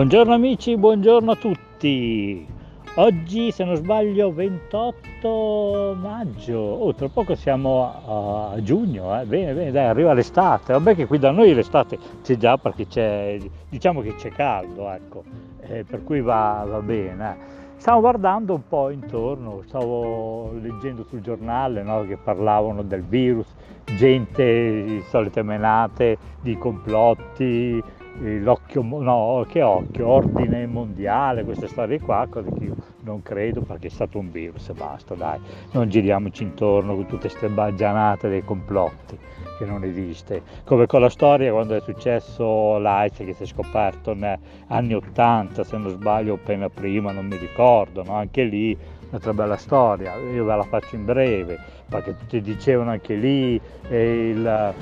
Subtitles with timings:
[0.00, 2.46] Buongiorno amici, buongiorno a tutti.
[2.94, 6.56] Oggi, se non sbaglio, 28 maggio.
[6.56, 9.26] Oh, tra poco siamo a, giugno, eh.
[9.26, 10.72] bene, bene, dai, arriva l'estate.
[10.72, 13.36] Vabbè che qui da noi l'estate c'è già perché c'è,
[13.68, 15.22] diciamo che c'è caldo, ecco,
[15.60, 17.36] eh, per cui va, va bene.
[17.76, 25.02] Stavo guardando un po' intorno, stavo leggendo sul giornale no, che parlavano del virus, gente,
[25.10, 27.82] solite menate di complotti,
[28.18, 33.86] l'occhio, no, che occhio, ordine mondiale, queste storie qua, cose che io non credo perché
[33.86, 35.38] è stato un virus e basta, dai,
[35.72, 39.18] non giriamoci intorno con tutte queste baggianate dei complotti
[39.58, 44.14] che non esiste, come con la storia quando è successo l'AIDS che si è scoperto
[44.14, 48.14] negli anni 80, se non sbaglio appena prima, non mi ricordo, no?
[48.14, 48.76] anche lì
[49.08, 51.58] un'altra bella storia, io ve la faccio in breve,
[51.88, 54.74] perché tutti dicevano anche lì eh, il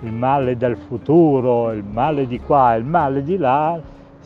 [0.00, 3.80] il male del futuro, il male di qua, il male di là,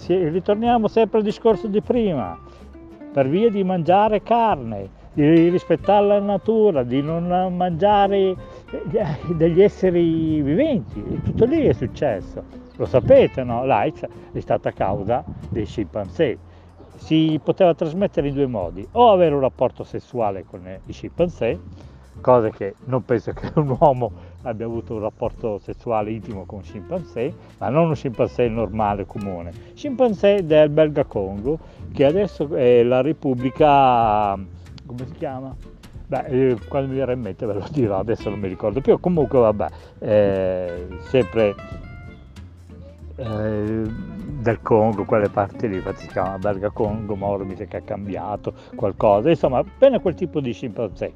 [0.07, 2.39] ritorniamo sempre al discorso di prima,
[3.13, 8.35] per via di mangiare carne, di rispettare la natura, di non mangiare
[9.37, 12.43] degli esseri viventi, tutto lì è successo.
[12.77, 13.65] Lo sapete, no?
[13.65, 16.39] L'AIDS è stata causa dei scimpanzé.
[16.97, 21.59] Si poteva trasmettere in due modi, o avere un rapporto sessuale con i scimpanzé,
[22.21, 26.65] cosa che non penso che un uomo abbia avuto un rapporto sessuale intimo con un
[26.65, 31.59] scimpanzé, ma non un scimpanzé normale, comune, scimpanzé del Belga Congo,
[31.93, 34.35] che adesso è la Repubblica,
[34.87, 35.55] come si chiama?
[36.07, 38.99] Beh, eh, quando mi verrà in mente ve lo dirò, adesso non mi ricordo più,
[39.01, 39.67] comunque vabbè,
[40.01, 41.55] eh, sempre
[43.17, 43.83] eh,
[44.43, 47.79] del Congo, quelle parti lì, infatti si chiama Belga Congo, ma ora mi sa che
[47.79, 51.13] ha cambiato qualcosa, insomma, appena quel tipo di scimpanzé.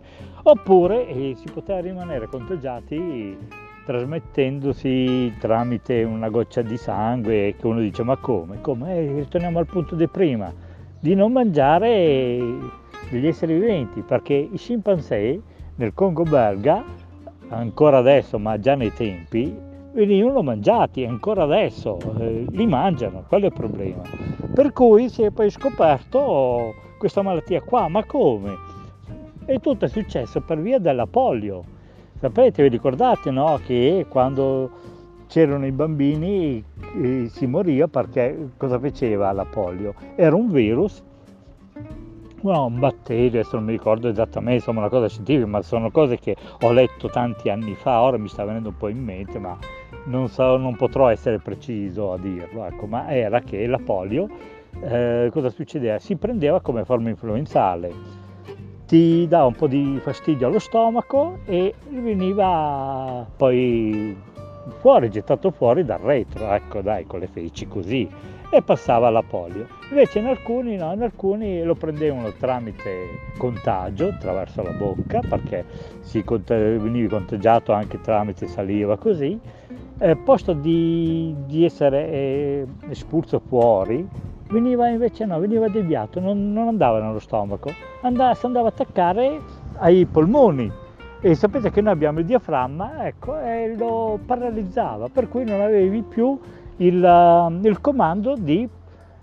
[0.48, 3.36] Oppure eh, si poteva rimanere contagiati
[3.84, 8.60] trasmettendosi tramite una goccia di sangue che uno dice ma come?
[8.60, 8.96] Come?
[8.96, 10.52] Eh, ritorniamo al punto di prima,
[11.00, 12.38] di non mangiare
[13.10, 15.40] degli esseri viventi, perché i scimpanzé
[15.74, 16.84] nel Congo belga,
[17.48, 19.52] ancora adesso ma già nei tempi,
[19.94, 24.02] venivano mangiati ancora adesso, eh, li mangiano, quello è il problema.
[24.54, 28.65] Per cui si è poi scoperto questa malattia qua, ma come?
[29.46, 31.64] E tutto è successo per via della polio.
[32.18, 33.60] Sapete, vi ricordate no?
[33.64, 34.70] che quando
[35.28, 36.62] c'erano i bambini
[37.00, 39.94] eh, si moriva perché cosa faceva la polio?
[40.16, 41.02] Era un virus
[42.42, 46.18] no, un batterio, adesso non mi ricordo esattamente, insomma una cosa scientifica, ma sono cose
[46.18, 49.56] che ho letto tanti anni fa, ora mi sta venendo un po' in mente, ma
[50.04, 54.28] non, so, non potrò essere preciso a dirlo, ecco, ma era che la polio,
[54.80, 55.98] eh, cosa succedeva?
[55.98, 57.92] Si prendeva come forma influenzale,
[58.86, 64.16] ti dava un po' di fastidio allo stomaco e veniva poi
[64.78, 68.08] fuori, gettato fuori dal retro, ecco dai, con le feci così,
[68.50, 69.66] e passava alla polio.
[69.90, 75.64] Invece in alcuni, no, in alcuni lo prendevano tramite contagio, attraverso la bocca, perché
[76.00, 79.38] si veniva contagiato anche tramite saliva così,
[79.98, 84.06] eh, posto di, di essere eh, espulso fuori,
[84.48, 87.70] veniva invece no, veniva deviato, non, non andava nello stomaco,
[88.02, 89.40] andava, si andava a attaccare
[89.78, 90.70] ai polmoni.
[91.20, 96.02] E sapete che noi abbiamo il diaframma, ecco, e lo paralizzava, per cui non avevi
[96.02, 96.38] più
[96.76, 98.68] il, il comando di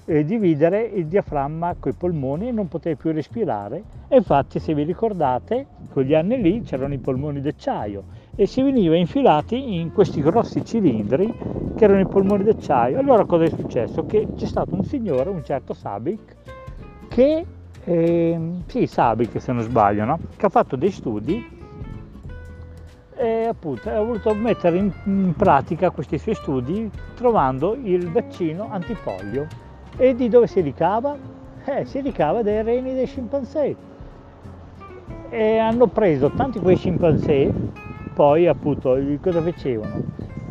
[0.05, 3.83] eh, dividere il diaframma con i polmoni e non potevi più respirare.
[4.07, 8.03] E infatti, se vi ricordate, quegli anni lì c'erano i polmoni d'acciaio
[8.35, 11.31] e si veniva infilati in questi grossi cilindri
[11.75, 12.97] che erano i polmoni d'acciaio.
[12.97, 14.05] Allora cosa è successo?
[14.05, 16.35] Che c'è stato un signore, un certo Sabic,
[17.09, 17.45] che,
[17.83, 20.19] eh, sì Sabic se non sbaglio, no?
[20.35, 21.61] che ha fatto dei studi
[23.15, 29.47] e appunto ha voluto mettere in, in pratica questi suoi studi trovando il vaccino antipolio.
[29.95, 31.15] E di dove si ricava?
[31.65, 33.75] Eh, si ricava dai reni dei scimpanzé.
[35.29, 37.51] E hanno preso tanti quei scimpanzé
[38.13, 40.01] poi appunto cosa facevano?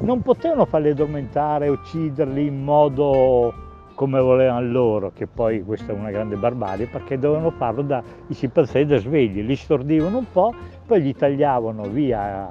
[0.01, 3.55] Non potevano farli addormentare, ucciderli in modo
[3.95, 8.35] come volevano loro, che poi questa è una grande barbarie, perché dovevano farlo da i
[8.35, 10.53] scimpanzé da svegli, li stordivano un po',
[10.87, 12.51] poi gli tagliavano via,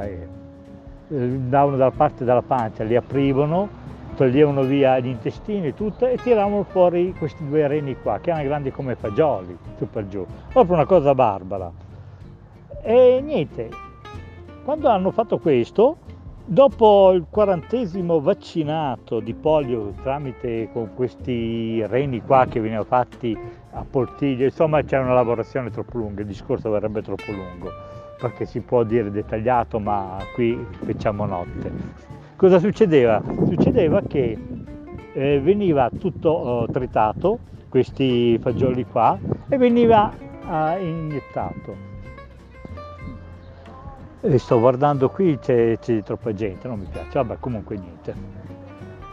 [0.00, 0.28] eh,
[1.10, 3.84] andavano dalla parte della pancia, li aprivano
[4.16, 8.44] toglievano via gli intestini e tutto e tiravano fuori questi due reni qua che erano
[8.44, 10.26] grandi come fagioli su per giù.
[10.50, 11.70] Proprio una cosa barbara.
[12.82, 13.68] E niente
[14.66, 15.96] quando hanno fatto questo
[16.44, 23.38] dopo il quarantesimo vaccinato di polio tramite con questi reni qua che venivano fatti
[23.70, 27.70] a poltiglia insomma c'è una lavorazione troppo lunga il discorso verrebbe troppo lungo
[28.18, 33.22] perché si può dire dettagliato ma qui facciamo notte Cosa succedeva?
[33.46, 34.36] Succedeva che
[35.14, 37.38] eh, veniva tutto eh, tritato,
[37.70, 39.18] questi fagioli qua,
[39.48, 41.95] e veniva eh, iniettato.
[44.28, 48.12] E sto guardando qui, c'è, troppa gente, non mi piace, vabbè comunque niente.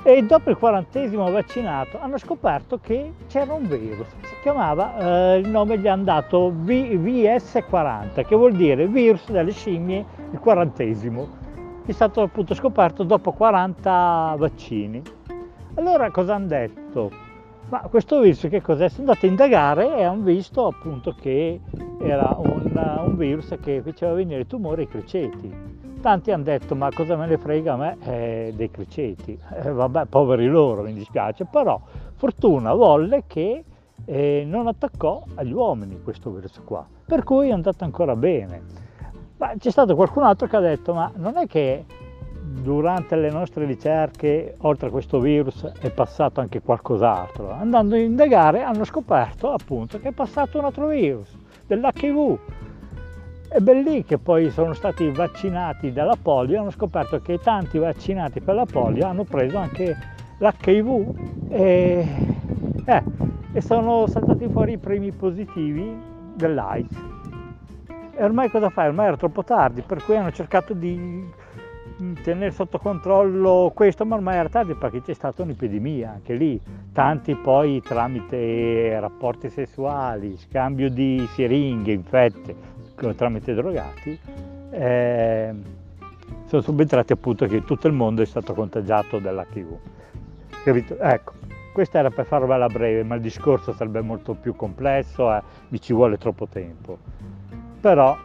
[0.02, 5.48] E dopo il quarantesimo vaccinato hanno scoperto che c'era un virus, si chiamava, eh, il
[5.48, 11.28] nome gli hanno dato v- VS40, che vuol dire virus delle scimmie, il quarantesimo
[11.86, 15.00] è stato appunto scoperto dopo 40 vaccini.
[15.76, 17.12] Allora cosa hanno detto?
[17.74, 18.88] Ma questo virus che cos'è?
[18.88, 21.60] Sono andati a indagare e hanno visto appunto che
[22.00, 25.52] era un, un virus che faceva venire tumori ai criceti.
[26.00, 29.36] Tanti hanno detto ma cosa me ne frega a me eh, dei criceti?
[29.56, 31.82] Eh, vabbè, poveri loro, mi dispiace, però
[32.14, 33.64] fortuna volle che
[34.06, 38.62] eh, non attaccò agli uomini questo virus qua, per cui è andato ancora bene.
[39.38, 41.86] Ma c'è stato qualcun altro che ha detto, ma non è che
[42.62, 47.52] durante le nostre ricerche, oltre a questo virus, è passato anche qualcos'altro?
[47.52, 51.36] Andando a indagare hanno scoperto appunto che è passato un altro virus,
[51.66, 52.38] dell'HIV.
[53.56, 58.40] E ben lì che poi sono stati vaccinati dalla polio, hanno scoperto che tanti vaccinati
[58.40, 59.96] per la polio hanno preso anche
[60.38, 62.08] l'HIV e,
[62.86, 63.04] eh,
[63.52, 65.96] e sono saltati fuori i primi positivi
[66.36, 67.12] dell'AIDS.
[68.16, 68.88] E ormai cosa fai?
[68.88, 71.42] Ormai era troppo tardi, per cui hanno cercato di
[72.22, 76.60] tenere sotto controllo questo, ma ormai era tardi perché c'è stata un'epidemia anche lì.
[76.92, 82.72] Tanti poi tramite rapporti sessuali, scambio di siringhe infette
[83.16, 84.18] tramite drogati,
[84.72, 85.54] eh,
[86.46, 89.78] sono subentrati appunto che tutto il mondo è stato contagiato dall'HIV.
[90.64, 90.98] Capito?
[91.00, 91.34] Ecco,
[91.74, 95.92] questa era per farvela breve, ma il discorso sarebbe molto più complesso e mi ci
[95.92, 96.98] vuole troppo tempo
[97.84, 98.18] però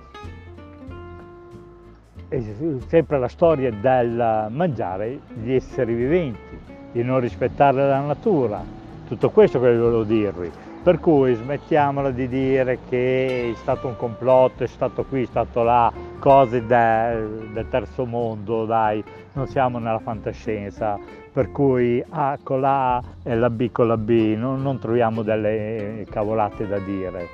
[2.29, 2.43] è
[2.89, 6.59] sempre la storia del mangiare gli esseri viventi,
[6.93, 8.63] di non rispettare la natura,
[9.07, 10.51] tutto questo che volevo dirvi.
[10.83, 15.63] Per cui smettiamola di dire che è stato un complotto, è stato qui, è stato
[15.63, 19.03] là, cose del, del terzo mondo, dai,
[19.33, 20.99] non siamo nella fantascienza,
[21.33, 26.07] per cui A con la e la B con la B, non, non troviamo delle
[26.09, 27.27] cavolate da dire.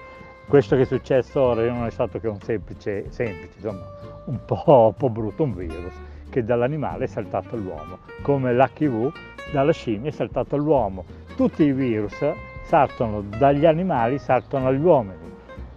[0.47, 3.83] Questo che è successo ora non è stato che un semplice, semplice insomma,
[4.27, 5.95] un po', un po' brutto, un virus
[6.31, 9.13] che dall'animale è saltato all'uomo, come l'HIV
[9.53, 11.05] dalla scimmia è saltato all'uomo.
[11.37, 12.17] Tutti i virus
[12.65, 15.33] saltano dagli animali, saltano agli uomini,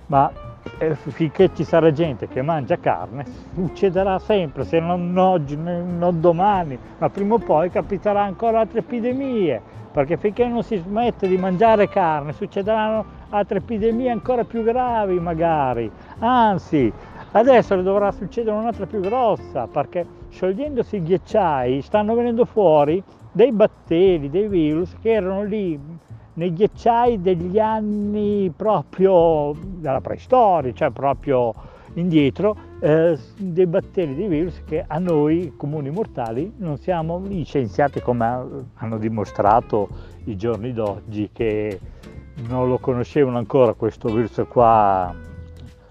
[0.08, 0.32] ma
[0.80, 6.78] eh, finché ci sarà gente che mangia carne, succederà sempre, se non oggi, non domani,
[6.98, 9.62] ma prima o poi capiterà ancora altre epidemie,
[9.92, 15.92] perché finché non si smette di mangiare carne succederanno altre epidemie ancora più gravi magari,
[16.20, 16.92] anzi
[17.32, 23.52] adesso ne dovrà succedere un'altra più grossa perché sciogliendosi i ghiacciai stanno venendo fuori dei
[23.52, 25.80] batteri, dei virus che erano lì
[26.34, 31.54] nei ghiacciai degli anni proprio della preistoria, cioè proprio
[31.96, 38.02] indietro, eh, dei batteri, dei virus che a noi comuni mortali non siamo gli scienziati
[38.02, 39.88] come hanno dimostrato
[40.26, 41.80] i giorni d'oggi che
[42.48, 45.14] non lo conoscevano ancora questo virus qua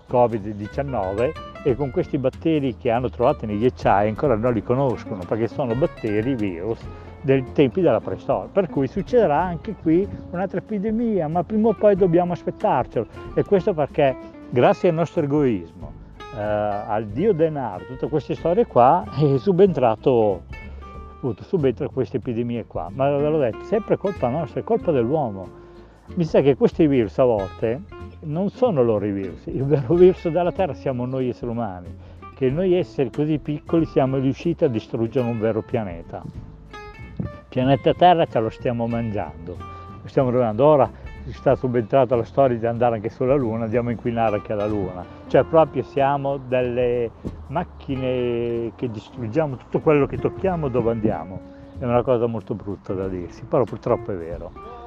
[0.09, 1.33] Covid-19
[1.63, 5.75] e con questi batteri che hanno trovato nei ghiacciai ancora non li conoscono perché sono
[5.75, 6.79] batteri, virus
[7.23, 8.49] dei tempi della preistoria.
[8.51, 13.07] Per cui succederà anche qui un'altra epidemia, ma prima o poi dobbiamo aspettarcelo.
[13.35, 14.17] E questo perché
[14.49, 15.93] grazie al nostro egoismo,
[16.37, 20.43] eh, al dio denaro, tutte queste storie qua, è subentrato
[21.17, 22.89] appunto, subentra queste epidemie qua.
[22.95, 25.65] Ma ve l'ho detto, sempre colpa nostra, è colpa dell'uomo
[26.15, 27.83] mi sa che questi virus a volte
[28.21, 31.95] non sono loro i virus, il vero virus della Terra siamo noi esseri umani,
[32.35, 36.23] che noi esseri così piccoli siamo riusciti a distruggere un vero pianeta.
[37.19, 39.57] Il pianeta Terra ce lo stiamo mangiando,
[40.03, 40.65] lo stiamo rovinando.
[40.65, 40.91] Ora
[41.25, 44.67] si sta subentrata la storia di andare anche sulla Luna, andiamo a inquinare anche la
[44.67, 45.05] Luna.
[45.27, 47.11] Cioè proprio siamo delle
[47.49, 51.55] macchine che distruggiamo tutto quello che tocchiamo dove andiamo.
[51.79, 54.86] È una cosa molto brutta da dirsi, però purtroppo è vero.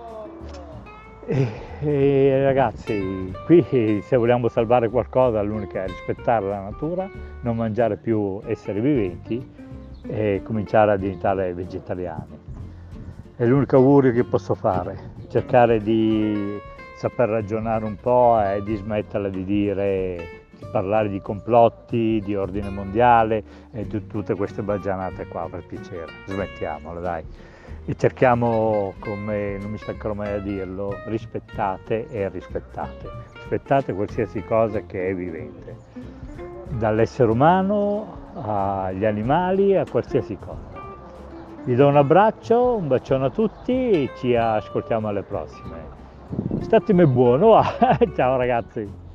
[1.31, 1.48] E,
[1.81, 7.07] e, ragazzi, qui se vogliamo salvare qualcosa l'unica è rispettare la natura,
[7.41, 9.48] non mangiare più esseri viventi
[10.07, 12.36] e cominciare a diventare vegetariani.
[13.36, 16.57] È l'unico augurio che posso fare, cercare di
[16.98, 20.17] saper ragionare un po' e di smetterla di dire
[20.57, 26.12] di parlare di complotti, di ordine mondiale e di tutte queste baggianate qua per piacere.
[26.25, 27.24] Smettiamola, dai.
[27.86, 33.10] E cerchiamo, come non mi stancherò mai a dirlo, rispettate e rispettate.
[33.34, 35.76] Rispettate qualsiasi cosa che è vivente,
[36.70, 40.78] dall'essere umano agli animali, a qualsiasi cosa.
[41.64, 45.98] Vi do un abbraccio, un bacione a tutti e ci ascoltiamo alle prossime.
[46.62, 47.60] Statemi buono,
[48.16, 49.09] ciao ragazzi!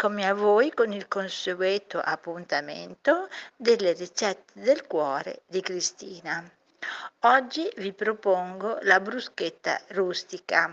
[0.00, 6.48] Eccomi a voi con il consueto appuntamento delle ricette del cuore di Cristina.
[7.22, 10.72] Oggi vi propongo la bruschetta rustica.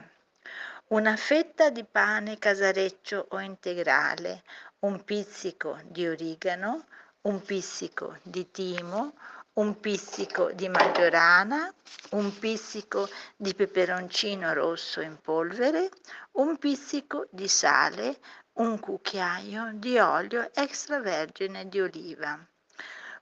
[0.90, 4.44] Una fetta di pane casareccio o integrale,
[4.82, 6.86] un pizzico di origano,
[7.22, 9.16] un pizzico di timo,
[9.54, 11.74] un pizzico di maggiorana,
[12.12, 15.90] un pizzico di peperoncino rosso in polvere,
[16.34, 18.20] un pizzico di sale,
[18.56, 22.40] un cucchiaio di olio extravergine di oliva.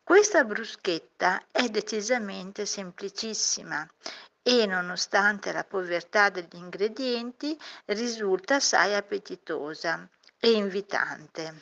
[0.03, 3.87] Questa bruschetta è decisamente semplicissima
[4.43, 11.61] e nonostante la povertà degli ingredienti risulta assai appetitosa e invitante.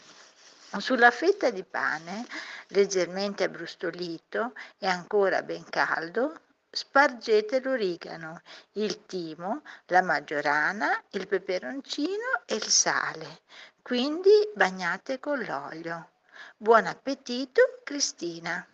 [0.77, 2.25] Sulla fetta di pane,
[2.69, 6.39] leggermente abbrustolito e ancora ben caldo,
[6.73, 8.39] Spargete l'origano,
[8.75, 13.41] il timo, la maggiorana, il peperoncino e il sale,
[13.81, 16.11] quindi bagnate con l'olio.
[16.55, 18.65] Buon appetito, Cristina!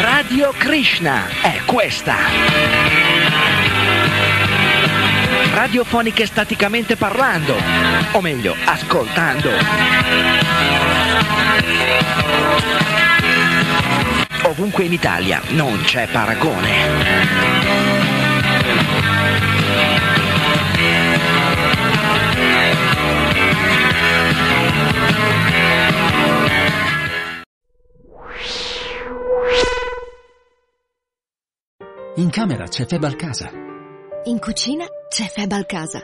[0.00, 3.51] Radio Krishna è questa
[5.52, 7.54] radiofoniche staticamente parlando,
[8.12, 9.50] o meglio, ascoltando.
[14.44, 17.60] Ovunque in Italia non c'è paragone.
[32.16, 33.71] In camera c'è Febal Casa
[34.24, 36.00] in cucina c'è Febal Casa.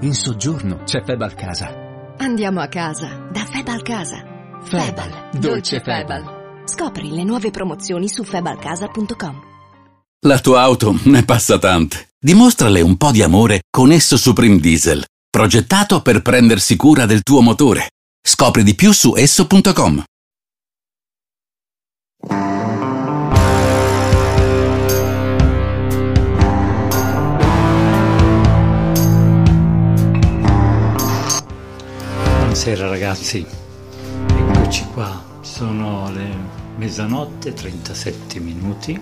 [0.00, 2.14] In soggiorno c'è Febal Casa.
[2.18, 4.22] Andiamo a casa da Febal Casa.
[4.62, 6.62] Febal, dolce Febal.
[6.64, 9.40] Scopri le nuove promozioni su febalcasa.com.
[10.26, 12.12] La tua auto ne passa tante.
[12.18, 17.42] Dimostrale un po' di amore con esso Supreme Diesel, progettato per prendersi cura del tuo
[17.42, 17.90] motore.
[18.26, 20.02] Scopri di più su esso.com.
[32.64, 33.46] Buonasera ragazzi,
[34.26, 36.34] eccoci qua, sono le
[36.76, 38.98] mezzanotte 37 minuti.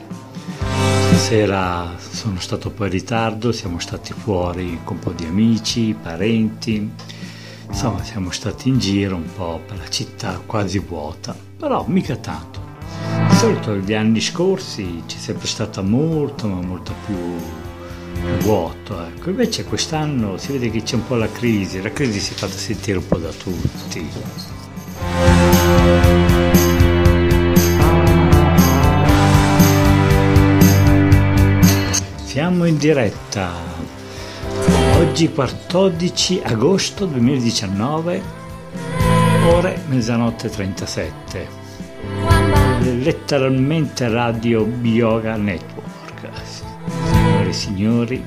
[1.07, 5.95] Stasera sono stato un po' in ritardo, siamo stati fuori con un po' di amici,
[5.95, 6.91] parenti,
[7.69, 12.59] insomma siamo stati in giro un po' per la città quasi vuota, però mica tanto.
[13.29, 17.17] Di solito gli anni scorsi c'è sempre stata molto ma molto più
[18.41, 19.05] vuoto.
[19.05, 19.31] Ecco.
[19.31, 22.53] Invece quest'anno si vede che c'è un po' la crisi, la crisi si è fatta
[22.53, 24.09] sentire un po' da tutti.
[32.25, 33.51] Siamo in diretta,
[34.97, 38.23] oggi 14 agosto 2019,
[39.49, 41.49] ore mezzanotte 37,
[43.03, 45.82] letteralmente Radio Bioga Network
[47.53, 48.25] e signori,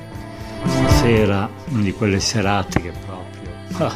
[0.64, 3.92] stasera una di quelle serate che proprio, ah,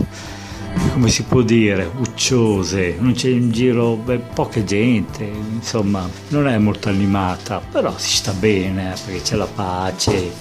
[0.93, 6.59] come si può dire, ucciose, non c'è in giro beh, poca gente, insomma non è
[6.59, 10.33] molto animata, però si sta bene eh, perché c'è la pace,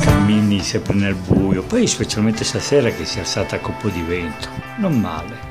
[0.00, 4.02] cammini sempre nel buio, poi specialmente stasera che si è alzata con un po' di
[4.02, 4.48] vento,
[4.78, 5.48] non male.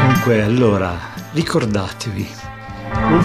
[0.00, 0.98] Comunque allora
[1.32, 2.28] ricordatevi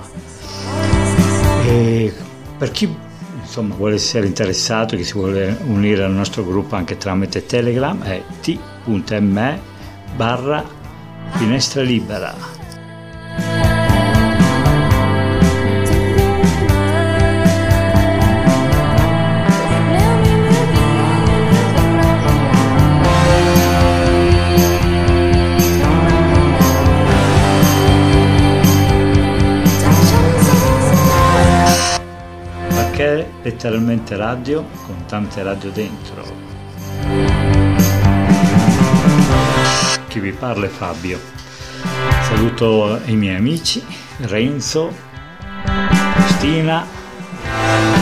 [1.65, 2.13] e
[2.57, 2.91] per chi
[3.39, 8.23] insomma, vuole essere interessato, che si vuole unire al nostro gruppo anche tramite Telegram è
[8.41, 9.61] t.me
[10.15, 10.65] barra
[11.35, 12.58] finestra libera
[33.49, 36.23] letteralmente radio con tante radio dentro.
[40.07, 41.19] Chi vi parla è Fabio.
[42.21, 43.83] Saluto i miei amici,
[44.17, 44.93] Renzo,
[46.13, 46.85] Cristina,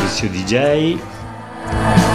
[0.01, 0.99] Lucio DJ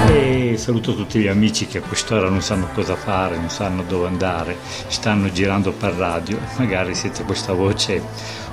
[0.08, 4.08] e saluto tutti gli amici che a quest'ora non sanno cosa fare, non sanno dove
[4.08, 4.58] andare,
[4.88, 8.02] stanno girando per radio, magari siete questa voce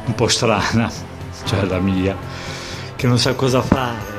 [0.05, 0.89] un po' strana,
[1.43, 2.15] cioè la mia,
[2.95, 4.18] che non sa cosa fare,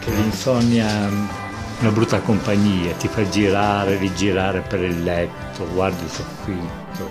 [0.00, 1.08] che l'insonnia è
[1.80, 7.10] una brutta compagnia, ti fa girare, rigirare per il letto, guardi il soffitto,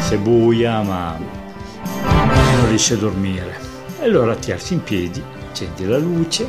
[0.00, 3.58] se buia ma non riesci a dormire.
[4.00, 6.48] E allora ti alzi in piedi, accendi la luce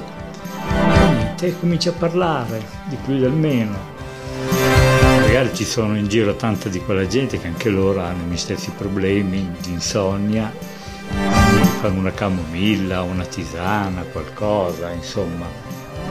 [1.39, 3.95] e cominci a parlare di più del meno.
[5.19, 8.37] Magari ci sono in giro tanta di quella gente che anche loro hanno i miei
[8.37, 10.51] stessi problemi di insonnia,
[11.87, 15.45] fanno una camomilla, una tisana, qualcosa, insomma.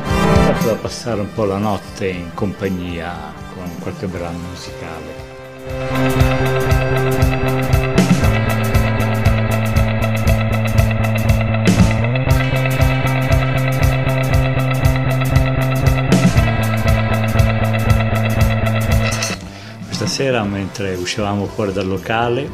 [0.02, 3.14] Fatto da passare un po' la notte in compagnia
[3.54, 5.24] con qualche brano musicale.
[20.06, 22.48] sera mentre uscivamo fuori dal locale,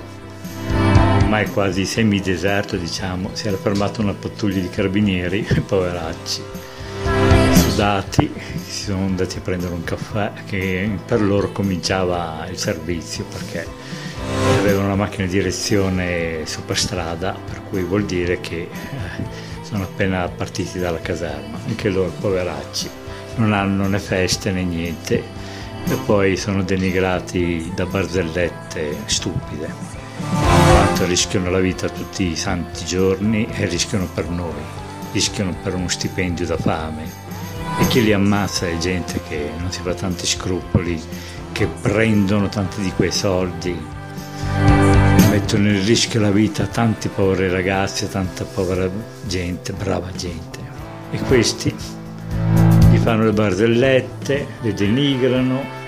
[1.33, 6.43] ormai quasi semideserto diciamo, si era fermata una pattuglia di carabinieri, poveracci,
[7.55, 8.31] sudati,
[8.63, 13.67] si sono andati a prendere un caffè che per loro cominciava il servizio perché
[14.59, 20.79] avevano una macchina di direzione superstrada, per cui vuol dire che eh, sono appena partiti
[20.79, 22.91] dalla caserma, anche loro poveracci,
[23.37, 25.41] non hanno né feste né niente.
[25.85, 29.92] E poi sono denigrati da barzellette stupide,
[31.03, 34.63] quanto rischiano la vita tutti i santi giorni e rischiano per noi,
[35.13, 37.11] rischiano per uno stipendio da fame.
[37.81, 41.01] E chi li ammazza è gente che non si fa tanti scrupoli,
[41.53, 43.77] che prendono tanti di quei soldi,
[45.31, 48.89] mettono in rischio la vita a tanti poveri ragazzi, a tanta povera
[49.27, 50.59] gente, brava gente.
[51.11, 51.75] E questi
[53.03, 55.82] fanno le barzellette, le denigrano,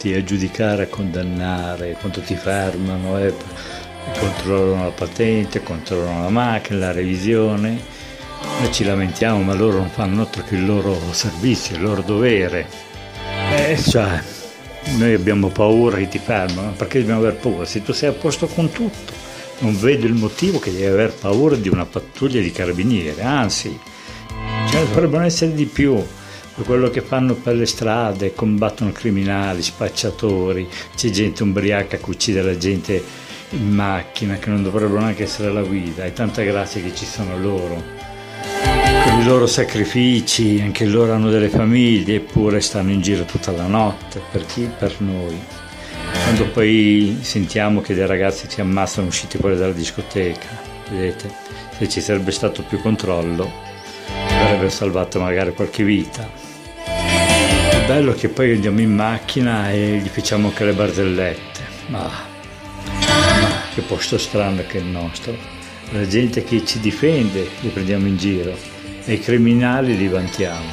[0.00, 3.34] pronti a giudicare, a condannare, quando ti fermano e
[4.18, 7.78] controllano la patente, controllano la macchina, la revisione.
[8.60, 12.66] Noi ci lamentiamo, ma loro non fanno altro che il loro servizio, il loro dovere.
[13.52, 14.22] Eh, cioè,
[14.96, 17.66] noi abbiamo paura che ti fermano, perché dobbiamo aver paura?
[17.66, 19.12] Se tu sei a posto con tutto,
[19.58, 23.78] non vedo il motivo che devi aver paura di una pattuglia di carabinieri, anzi,
[24.70, 26.02] cioè, dovrebbero essere di più
[26.64, 32.56] quello che fanno per le strade, combattono criminali, spacciatori, c'è gente ubriaca che uccide la
[32.56, 33.02] gente
[33.50, 37.38] in macchina che non dovrebbero neanche essere alla guida, e tanta grazia che ci sono
[37.38, 37.82] loro.
[39.04, 43.66] Con i loro sacrifici, anche loro hanno delle famiglie, eppure stanno in giro tutta la
[43.66, 44.68] notte, per chi?
[44.78, 45.38] Per noi.
[46.24, 50.48] Quando poi sentiamo che dei ragazzi si ammassano usciti fuori dalla discoteca,
[50.90, 51.30] vedete,
[51.76, 53.68] se ci sarebbe stato più controllo,
[54.60, 56.48] avrebbe salvato magari qualche vita
[57.86, 61.60] bello che poi andiamo in macchina e gli facciamo anche le barzellette.
[61.88, 65.36] Ma, ma che posto strano che è il nostro.
[65.90, 68.56] La gente che ci difende li prendiamo in giro
[69.04, 70.68] e i criminali li vantiamo.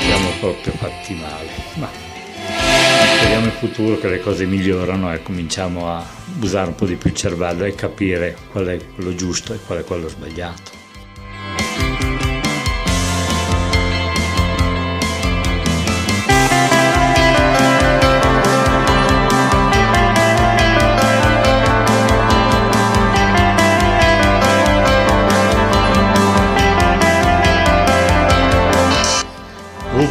[0.00, 1.50] Siamo proprio fatti male.
[1.74, 1.90] Ma
[3.18, 6.02] speriamo in futuro che le cose migliorano e cominciamo a
[6.40, 9.80] usare un po' di più il cervello e capire qual è quello giusto e qual
[9.80, 10.77] è quello sbagliato.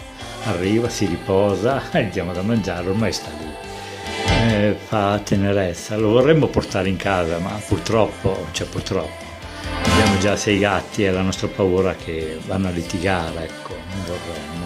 [0.44, 3.70] arriva, si riposa e gli diamo da mangiare, ormai sta lì
[4.50, 5.96] eh, fa tenerezza.
[5.96, 9.29] Lo vorremmo portare in casa, ma purtroppo, cioè purtroppo,
[10.20, 14.59] già sei gatti e la nostra paura è che vanno a litigare, ecco, non vorremmo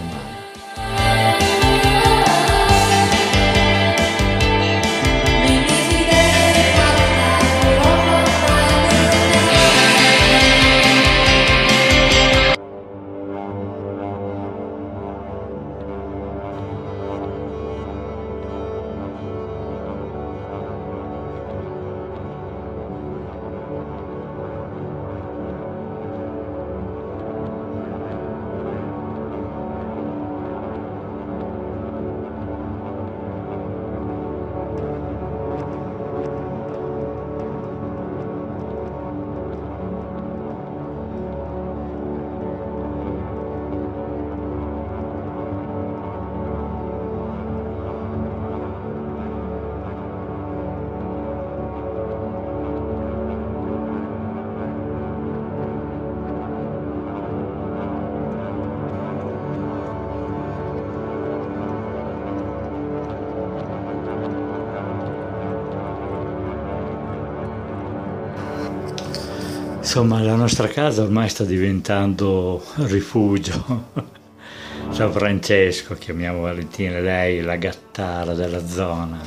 [69.96, 73.90] Insomma, la nostra casa ormai sta diventando rifugio.
[74.90, 79.20] San Francesco, chiamiamo Valentina, lei la gattara della zona.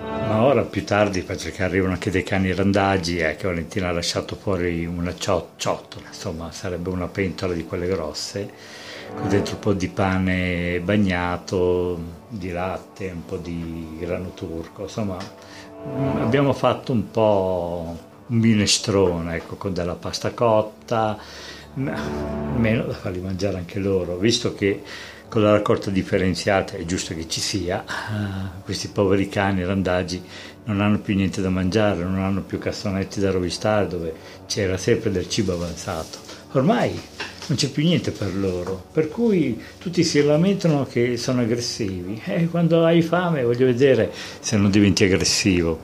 [0.00, 4.36] Ma ora più tardi, perché arrivano anche dei cani randaggi, è che Valentina ha lasciato
[4.36, 8.48] fuori una ciotola, insomma sarebbe una pentola di quelle grosse,
[9.16, 15.16] con dentro un po' di pane bagnato, di latte, un po' di grano turco, insomma
[16.20, 21.18] abbiamo fatto un po' un minestrone, ecco, con della pasta cotta,
[21.74, 24.82] meno da farli mangiare anche loro, visto che
[25.28, 30.22] con la raccolta differenziata è giusto che ci sia, uh, questi poveri cani randaggi
[30.64, 34.14] non hanno più niente da mangiare, non hanno più cassonetti da rovistare dove
[34.46, 36.18] c'era sempre del cibo avanzato.
[36.52, 36.98] Ormai
[37.48, 42.48] non c'è più niente per loro, per cui tutti si lamentano che sono aggressivi e
[42.48, 44.10] quando hai fame voglio vedere
[44.40, 45.80] se non diventi aggressivo.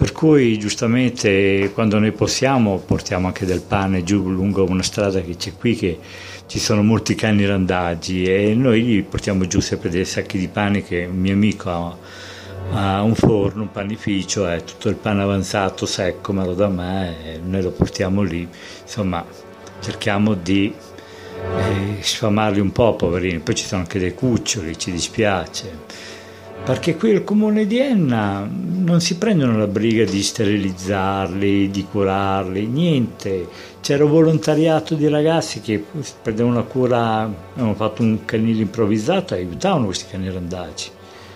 [0.00, 5.36] Per cui giustamente quando noi possiamo portiamo anche del pane giù lungo una strada che
[5.36, 5.98] c'è qui che
[6.46, 10.82] ci sono molti cani randaggi e noi gli portiamo giù sempre dei sacchi di pane
[10.82, 11.96] che un mio amico ha,
[12.72, 17.34] ha un forno, un panificio, è tutto il pane avanzato secco, me lo da me
[17.34, 18.48] e noi lo portiamo lì.
[18.80, 19.22] Insomma,
[19.80, 20.72] cerchiamo di
[21.58, 23.40] eh, sfamarli un po', poverini.
[23.40, 26.19] Poi ci sono anche dei cuccioli, ci dispiace
[26.64, 32.66] perché qui il comune di Enna non si prendono la briga di sterilizzarli, di curarli,
[32.66, 33.48] niente.
[33.80, 35.84] C'era un volontariato di ragazzi che
[36.22, 40.90] prendevano una cura, avevano fatto un canile improvvisato e aiutavano questi cani randaggi.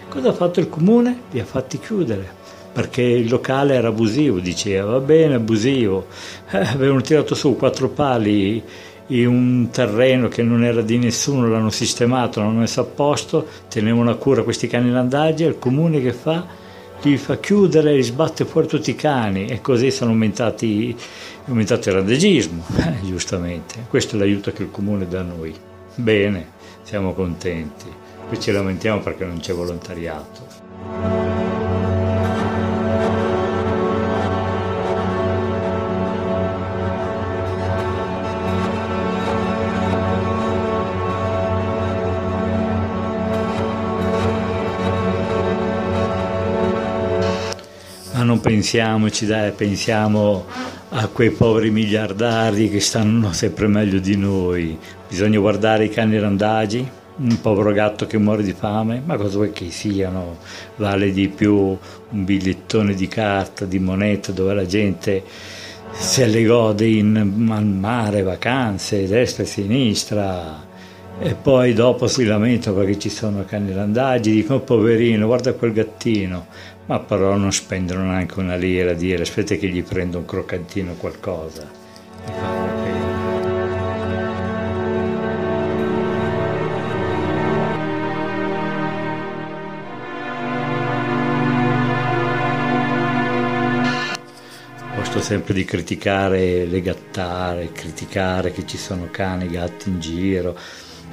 [0.08, 1.22] Cosa ha fatto il comune?
[1.30, 2.42] Li ha fatti chiudere
[2.74, 6.06] perché il locale era abusivo, diceva va bene, abusivo.
[6.50, 8.62] Eh, avevano tirato su quattro pali
[9.08, 14.10] in un terreno che non era di nessuno, l'hanno sistemato, l'hanno messo a posto, tenevano
[14.10, 16.62] a cura questi cani landaggi il comune che fa?
[17.02, 20.96] Li fa chiudere, li sbatte fuori tutti i cani e così sono aumentati,
[21.44, 23.86] è aumentato il randagismo, eh, giustamente.
[23.90, 25.54] Questo è l'aiuto che il comune dà a noi.
[25.96, 27.84] Bene, siamo contenti.
[28.26, 31.23] Qui ci lamentiamo perché non c'è volontariato.
[48.54, 50.44] Pensiamoci, dai, pensiamo
[50.90, 54.78] a quei poveri miliardari che stanno sempre meglio di noi.
[55.08, 59.50] Bisogna guardare i cani randagi, un povero gatto che muore di fame, ma cosa vuoi
[59.50, 60.38] che siano?
[60.76, 65.24] Vale di più un bigliettone di carta, di moneta, dove la gente
[65.90, 67.10] se le gode in
[67.80, 70.62] mare, vacanze, destra e sinistra.
[71.18, 76.46] E poi dopo si lamentano perché ci sono cani randaggi, dicono poverino, guarda quel gattino
[76.86, 80.92] ma però non spendono neanche una lira a dire aspetta che gli prendo un croccantino
[80.92, 81.82] o qualcosa.
[95.14, 100.58] cerco sempre di criticare le gattare, criticare che ci sono cani, gatti in giro.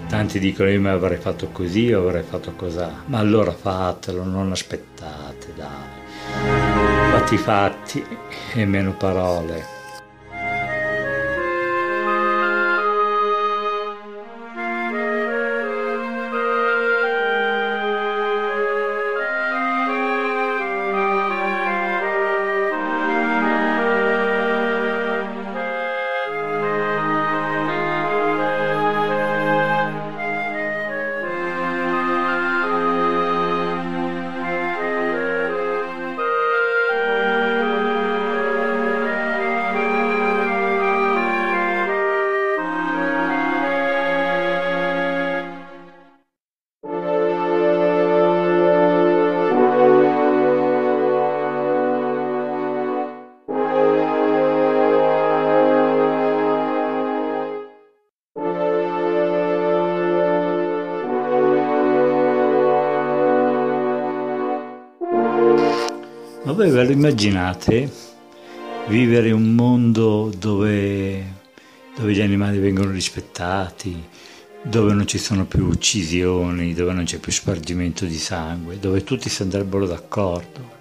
[0.07, 2.83] Tanti dicono io mi avrei fatto così, io avrei fatto così.
[3.05, 5.99] Ma allora fatelo, non aspettate, dai.
[7.11, 8.05] Fatti fatti
[8.53, 9.70] e meno parole.
[66.69, 67.89] Ve lo immaginate
[68.87, 71.23] vivere un mondo dove,
[71.95, 74.03] dove, gli animali vengono rispettati,
[74.61, 79.29] dove non ci sono più uccisioni, dove non c'è più spargimento di sangue, dove tutti
[79.29, 80.79] si andrebbero d'accordo?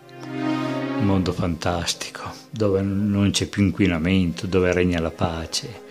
[0.98, 5.82] Un mondo fantastico, dove non c'è più inquinamento, dove regna la pace,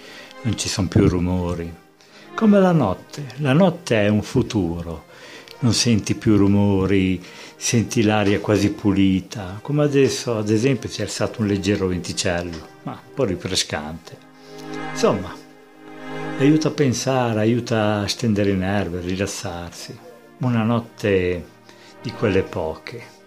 [0.43, 1.73] non ci sono più rumori.
[2.35, 5.05] Come la notte, la notte è un futuro,
[5.59, 7.21] non senti più rumori,
[7.61, 12.93] senti l'aria quasi pulita, come adesso ad esempio si è alzato un leggero venticello, ma
[12.93, 14.17] un po' rinfrescante.
[14.91, 15.35] Insomma,
[16.39, 19.95] aiuta a pensare, aiuta a stendere i nervi, a rilassarsi.
[20.37, 21.45] Una notte
[22.01, 23.18] di quelle poche.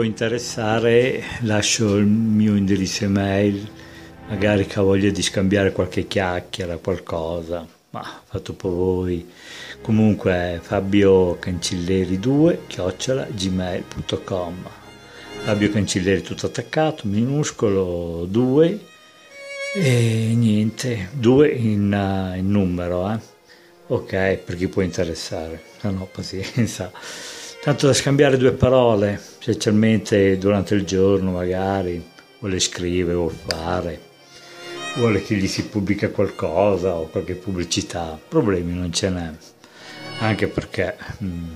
[0.00, 3.70] Può interessare lascio il mio indirizzo email,
[4.28, 9.30] magari che ha voglia di scambiare qualche chiacchiera, qualcosa, ma fatto per voi.
[9.82, 14.68] Comunque Fabio Cancilleri 2 chiocciola gmail.com
[15.42, 18.80] Fabio Cancilleri tutto attaccato, minuscolo 2
[19.74, 23.18] e niente, 2 in, in numero, eh.
[23.88, 26.90] ok, per chi può interessare, se no pazienza.
[27.62, 32.02] Tanto da scambiare due parole, specialmente durante il giorno magari,
[32.38, 34.00] vuole scrivere, vuole fare,
[34.96, 39.30] vuole che gli si pubblica qualcosa o qualche pubblicità, problemi non ce n'è,
[40.20, 41.48] anche perché, mm,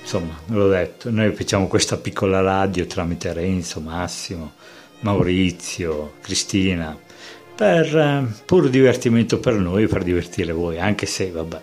[0.00, 4.54] insomma, l'ho detto, noi facciamo questa piccola radio tramite Renzo, Massimo,
[5.00, 6.98] Maurizio, Cristina,
[7.54, 11.62] per eh, puro divertimento per noi, per divertire voi, anche se, vabbè,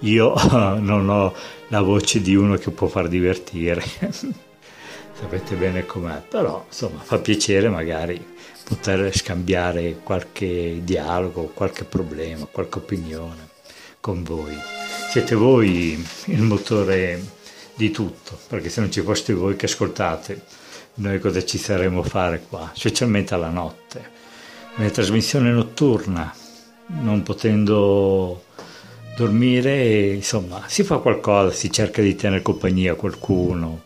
[0.00, 0.34] io
[0.78, 1.34] non ho
[1.68, 3.82] la voce di uno che può far divertire.
[5.18, 8.24] Sapete bene com'è, però insomma fa piacere magari
[8.62, 13.48] poter scambiare qualche dialogo, qualche problema, qualche opinione
[14.00, 14.56] con voi.
[15.10, 17.20] Siete voi il motore
[17.74, 20.42] di tutto, perché se non ci foste voi che ascoltate,
[20.94, 24.16] noi cosa ci saremmo fare qua, specialmente alla notte.
[24.76, 26.32] Nella trasmissione notturna,
[26.86, 28.44] non potendo
[29.18, 33.80] dormire, insomma, si fa qualcosa, si cerca di tenere compagnia a qualcuno,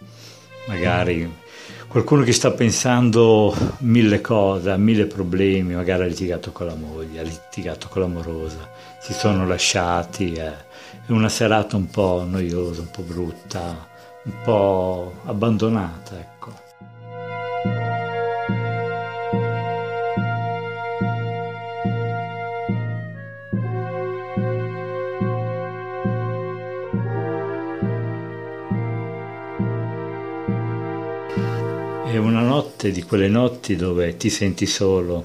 [0.66, 1.40] magari
[1.88, 7.22] qualcuno che sta pensando mille cose, mille problemi, magari ha litigato con la moglie, ha
[7.22, 10.52] litigato con l'amorosa, si sono lasciati, eh.
[11.06, 13.88] è una serata un po' noiosa, un po' brutta,
[14.24, 16.52] un po' abbandonata, ecco.
[32.12, 35.24] È una notte di quelle notti dove ti senti solo,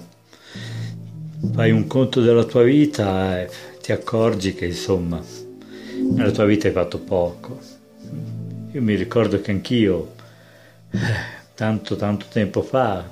[1.51, 3.49] fai un conto della tua vita e
[3.81, 5.21] ti accorgi che insomma
[6.13, 7.59] nella tua vita hai fatto poco.
[8.71, 10.13] Io mi ricordo che anch'io,
[10.91, 10.97] eh,
[11.55, 13.03] tanto tanto tempo fa,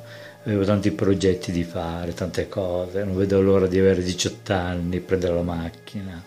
[0.45, 5.33] avevo tanti progetti di fare, tante cose, non vedo l'ora di avere 18 anni, prendere
[5.33, 6.23] la macchina.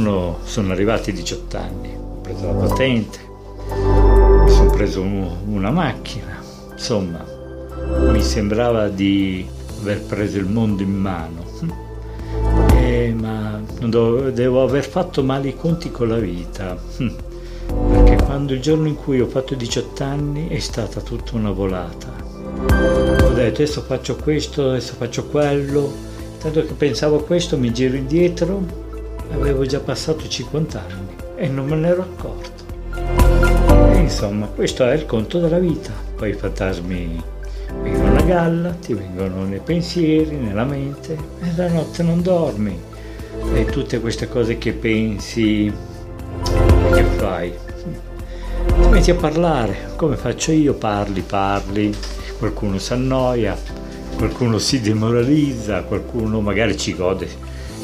[0.00, 3.18] Giorno sono arrivati i 18 anni, ho preso la patente,
[4.44, 6.38] mi sono preso un- una macchina,
[6.72, 7.22] insomma,
[8.10, 9.46] mi sembrava di
[9.80, 11.48] aver preso il mondo in mano.
[12.72, 16.76] Eh, ma do- devo aver fatto male i conti con la vita,
[17.92, 22.08] perché quando il giorno in cui ho fatto 18 anni è stata tutta una volata.
[23.22, 25.92] Ho detto adesso faccio questo, adesso faccio quello,
[26.40, 28.88] tanto che pensavo a questo mi giro indietro
[29.32, 32.50] avevo già passato 50 anni e non me ne ero accorto.
[33.92, 35.92] E insomma, questo è il conto della vita.
[36.16, 37.22] Poi i fantasmi
[37.82, 42.78] vengono a galla, ti vengono nei pensieri, nella mente, e la notte non dormi.
[43.54, 45.72] E tutte queste cose che pensi,
[46.92, 47.52] che fai?
[48.66, 51.94] Ti metti a parlare, come faccio io, parli, parli,
[52.38, 53.56] qualcuno si annoia,
[54.16, 57.28] qualcuno si demoralizza, qualcuno magari ci gode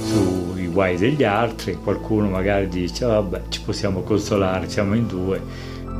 [0.03, 0.46] sui
[0.77, 5.41] guai degli altri, qualcuno magari dice vabbè ci possiamo consolare, siamo in due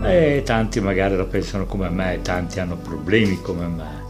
[0.03, 4.06] e tanti magari la pensano come me, tanti hanno problemi come me.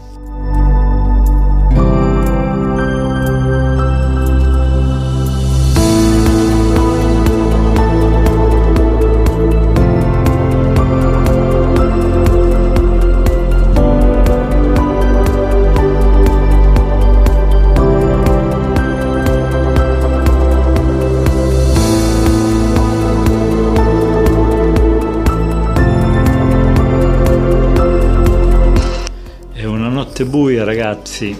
[30.17, 31.39] Notte buia ragazzi,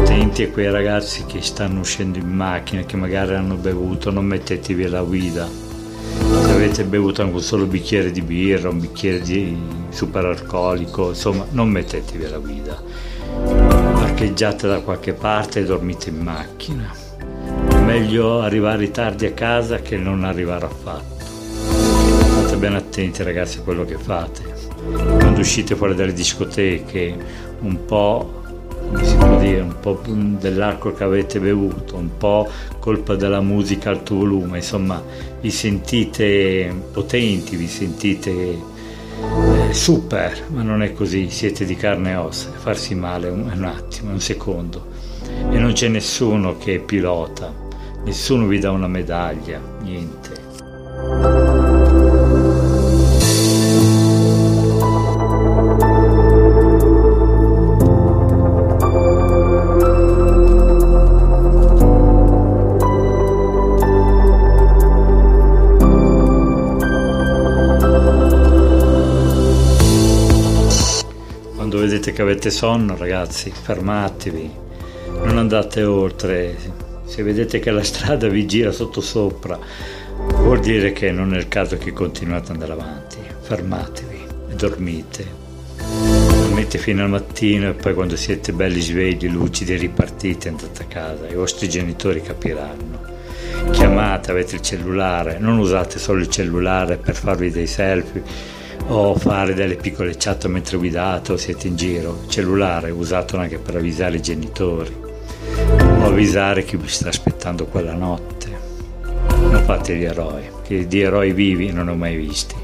[0.00, 4.82] attenti a quei ragazzi che stanno uscendo in macchina, che magari hanno bevuto, non mettetevi
[4.82, 5.46] alla guida.
[5.46, 9.56] Se avete bevuto anche un solo bicchiere di birra, un bicchiere di
[9.90, 12.82] superalcolico, insomma non mettetevi alla guida.
[13.46, 16.92] Parcheggiate da qualche parte e dormite in macchina.
[17.84, 21.24] Meglio arrivare tardi a casa che non arrivare affatto.
[22.40, 24.52] State ben attenti ragazzi a quello che fate
[24.84, 28.40] quando uscite fuori dalle discoteche un po'
[29.00, 32.48] si può dire un po' dell'alcol che avete bevuto un po'
[32.78, 35.02] colpa della musica alto volume insomma
[35.40, 42.16] vi sentite potenti vi sentite eh, super ma non è così siete di carne e
[42.16, 44.90] ossa farsi male un, un attimo un secondo.
[45.50, 47.52] E non c'è nessuno che pilota
[48.04, 51.41] nessuno vi dà una medaglia niente
[72.02, 74.50] vedete che avete sonno, ragazzi, fermatevi,
[75.22, 76.56] non andate oltre.
[77.04, 79.56] Se vedete che la strada vi gira sotto sopra,
[80.16, 83.18] vuol dire che non è il caso che continuate ad andare avanti.
[83.42, 85.26] Fermatevi e dormite.
[85.76, 91.28] Dormite fino al mattino e poi quando siete belli svegli, lucidi, ripartite, andate a casa.
[91.28, 93.10] I vostri genitori capiranno.
[93.70, 99.54] Chiamate, avete il cellulare, non usate solo il cellulare per farvi dei selfie o fare
[99.54, 102.24] delle piccole chat mentre guidate o siete in giro.
[102.28, 108.50] Cellulare usatelo anche per avvisare i genitori o avvisare chi vi sta aspettando quella notte.
[109.28, 112.54] Non fate gli eroi, che di eroi vivi non ho mai visti.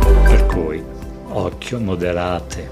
[0.00, 0.82] Per cui,
[1.28, 2.70] occhio, moderate,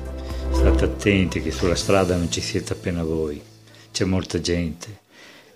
[0.50, 3.40] state attenti che sulla strada non ci siete appena voi,
[3.92, 5.00] c'è molta gente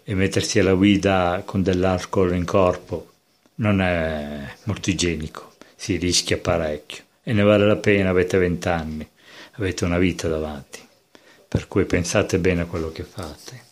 [0.04, 3.10] e mettersi alla guida con dell'alcol in corpo
[3.56, 9.04] non è molto igienico, si rischia parecchio e ne vale la pena, avete vent'anni,
[9.54, 10.78] avete una vita davanti,
[11.48, 13.65] per cui pensate bene a quello che fate.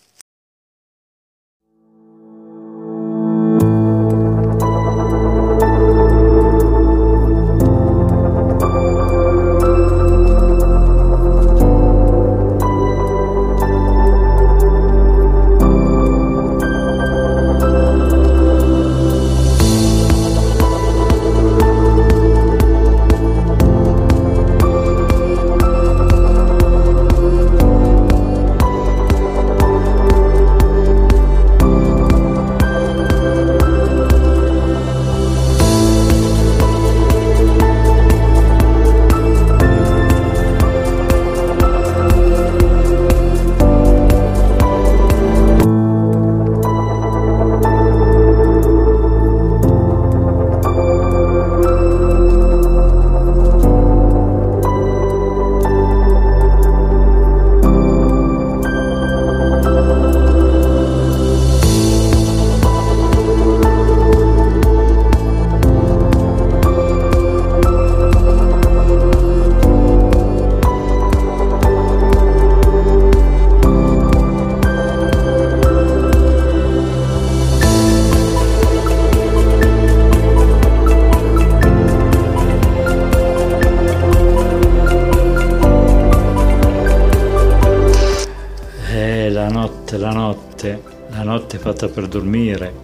[91.64, 92.74] Fatta per dormire.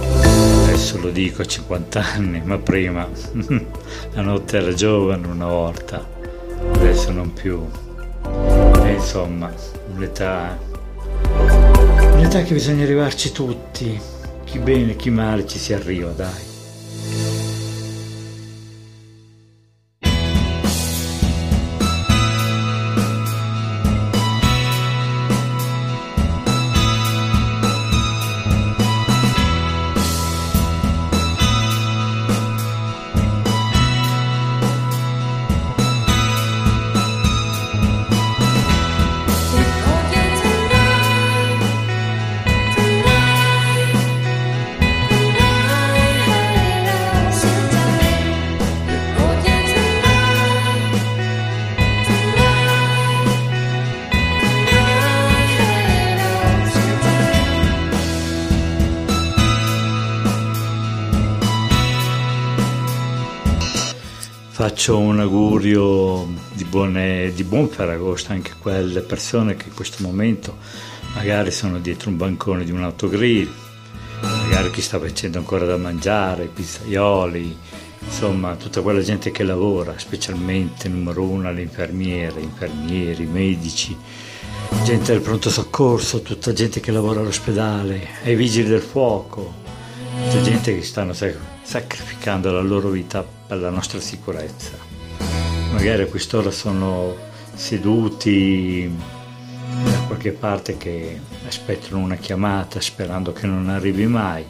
[0.00, 3.06] Adesso lo dico a 50 anni, ma prima
[4.14, 6.04] la notte era giovane una volta,
[6.72, 7.64] adesso non più.
[8.82, 9.52] E insomma,
[9.94, 10.58] un'età,
[12.14, 13.96] un'età che bisogna arrivarci tutti,
[14.42, 16.55] chi bene, chi male ci si arriva, dai.
[64.66, 70.02] Faccio un augurio di, buone, di, buon Ferragosto anche a quelle persone che in questo
[70.02, 70.56] momento
[71.14, 73.48] magari sono dietro un bancone di un autogrill,
[74.20, 77.56] magari chi sta facendo ancora da mangiare, pizzaioli,
[78.00, 83.96] insomma tutta quella gente che lavora, specialmente numero uno le infermiere, infermieri, medici,
[84.82, 89.54] gente del pronto soccorso, tutta gente che lavora all'ospedale, ai vigili del fuoco,
[90.24, 91.12] tutta gente che stanno
[91.66, 94.70] sacrificando la loro vita per la nostra sicurezza.
[95.72, 97.16] Magari a quest'ora sono
[97.54, 98.88] seduti
[99.82, 104.44] da qualche parte che aspettano una chiamata sperando che non arrivi mai,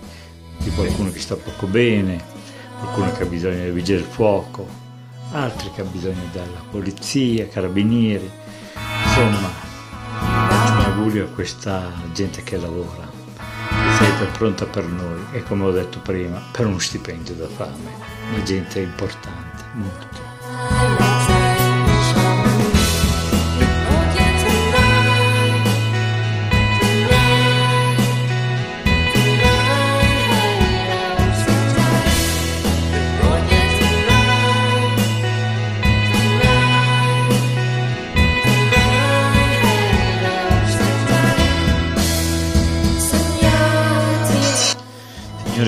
[0.58, 2.22] di qualcuno che sta poco bene,
[2.80, 4.68] qualcuno che ha bisogno del vigile del fuoco,
[5.32, 8.30] altri che ha bisogno della polizia, carabinieri,
[9.06, 9.48] insomma,
[10.50, 13.05] faccio un augurio a questa gente che lavora
[14.16, 17.92] sempre pronta per noi e come ho detto prima per uno stipendio da fame
[18.34, 21.15] la gente è importante molto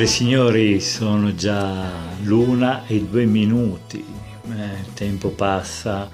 [0.08, 1.90] signori, sono già
[2.22, 4.02] l'una e due minuti,
[4.50, 6.08] eh, il tempo passa,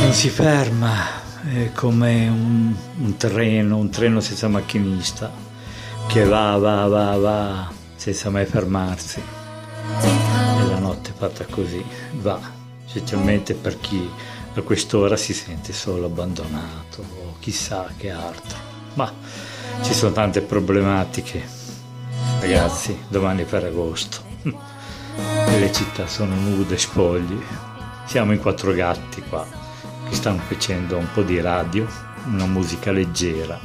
[0.00, 1.04] non si ferma,
[1.52, 5.32] è come un, un treno, un treno senza macchinista
[6.06, 9.20] che va, va, va, va, senza mai fermarsi.
[9.20, 11.84] E la notte è fatta così,
[12.20, 12.38] va,
[12.86, 14.08] specialmente per chi
[14.54, 18.58] a quest'ora si sente solo abbandonato o chissà che altro.
[18.94, 19.12] Ma
[19.82, 21.65] ci sono tante problematiche
[22.46, 27.36] Ragazzi, domani è Ferragosto e le città sono nude, spogli.
[28.04, 29.44] Siamo in quattro gatti qua
[30.08, 31.88] che stanno facendo un po' di radio,
[32.26, 33.58] una musica leggera,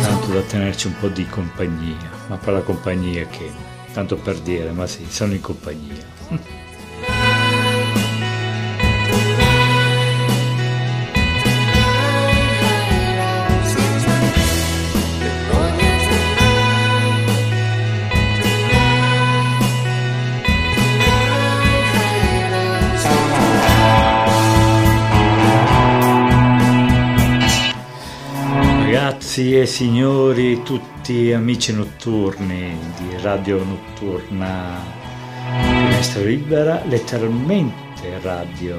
[0.00, 3.52] tanto da tenerci un po' di compagnia, ma per la compagnia che,
[3.92, 6.02] tanto per dire, ma sì, sono in compagnia.
[29.36, 34.82] Ragazzi e signori, tutti amici notturni di Radio Notturna
[35.60, 38.78] Finestra Libera, letteralmente Radio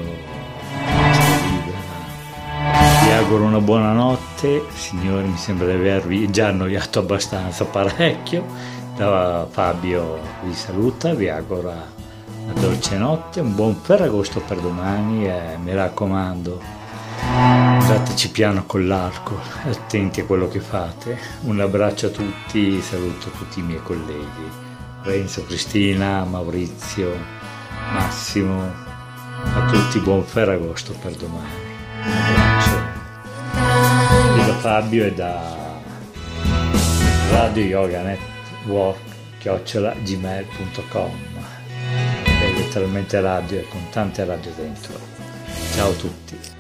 [0.84, 3.04] Finestra Libera.
[3.04, 8.44] Vi auguro una buona notte, signori, mi sembra di avervi già annoiato abbastanza parecchio.
[8.96, 11.72] Da Fabio vi saluta, vi auguro
[12.46, 16.60] una dolce notte, un buon Ferragosto per domani e mi raccomando
[17.78, 21.18] Usateci piano con l'arco, attenti a quello che fate.
[21.42, 24.66] Un abbraccio a tutti, saluto tutti i miei colleghi.
[25.04, 27.12] Renzo, Cristina, Maurizio,
[27.94, 31.50] Massimo, a tutti buon Ferragosto per domani.
[32.04, 32.96] Un abbraccio.
[34.42, 35.56] E da Fabio e da
[37.32, 39.00] Radio Yoga Network
[39.40, 41.28] chiocciola gmail.com
[42.48, 45.00] è letteralmente radio e con tante radio dentro.
[45.74, 46.57] Ciao a tutti.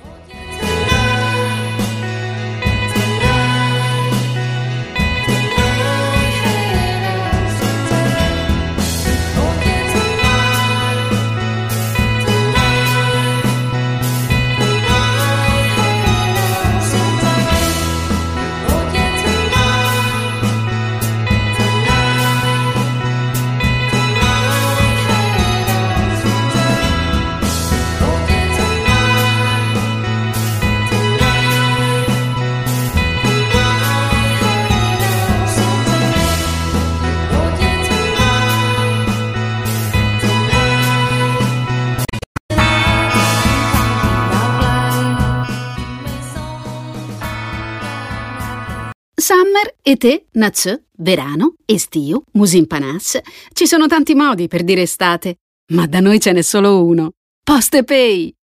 [49.89, 53.19] Ete, Natsu, verano, estio, musimpanas.
[53.53, 55.37] Ci sono tanti modi per dire estate,
[55.71, 57.11] ma da noi ce n'è solo uno.
[57.41, 58.33] PostePay!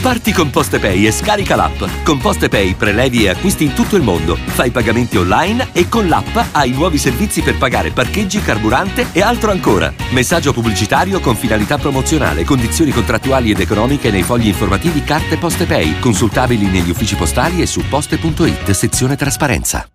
[0.00, 1.82] Parti con PostePay e scarica l'app.
[2.04, 4.34] Con PostePay prelevi e acquisti in tutto il mondo.
[4.34, 9.50] Fai pagamenti online e con l'app hai nuovi servizi per pagare parcheggi, carburante e altro
[9.50, 9.92] ancora.
[10.12, 16.64] Messaggio pubblicitario con finalità promozionale, condizioni contrattuali ed economiche nei fogli informativi Carte PostePay, consultabili
[16.64, 19.86] negli uffici postali e su poste.it, sezione trasparenza.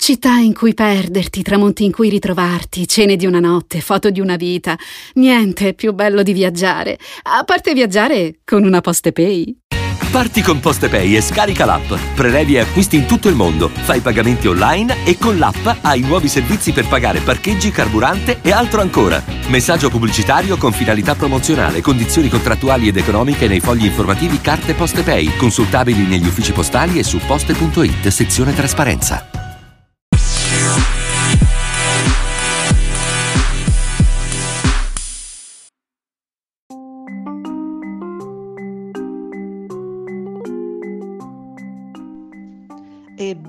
[0.00, 4.36] Città in cui perderti, tramonti in cui ritrovarti, cene di una notte, foto di una
[4.36, 4.74] vita.
[5.16, 9.58] Niente è più bello di viaggiare, a parte viaggiare con una PostePay.
[10.10, 11.92] Parti con PostePay e scarica l'app.
[12.14, 13.68] Prelevi e acquisti in tutto il mondo.
[13.68, 18.80] Fai pagamenti online e con l'app hai nuovi servizi per pagare parcheggi, carburante e altro
[18.80, 19.22] ancora.
[19.48, 26.06] Messaggio pubblicitario con finalità promozionale, condizioni contrattuali ed economiche nei fogli informativi Carte PostePay, consultabili
[26.06, 29.49] negli uffici postali e su poste.it, sezione trasparenza.